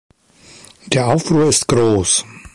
Der 0.87 1.09
Aufruhr 1.13 1.49
ist 1.49 1.67
groß. 1.67 2.25